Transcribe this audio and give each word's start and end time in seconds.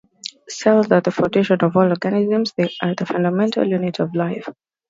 Cells 0.49 0.91
are 0.91 1.01
the 1.01 1.11
foundation 1.11 1.59
of 1.61 1.77
all 1.77 1.87
organisms, 1.89 2.53
they 2.57 2.67
are 2.81 2.95
the 2.95 3.05
fundamental 3.05 3.63
unit 3.67 3.99
of 3.99 4.15
life. 4.15 4.49